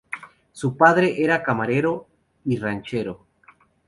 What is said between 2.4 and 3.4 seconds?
y ranchero.